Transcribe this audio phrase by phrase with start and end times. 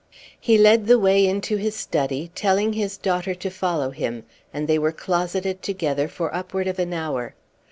[0.39, 4.79] He led the way into his study, telling his daughter to follow him, and they
[4.79, 7.35] were closeted together for upward of an hour.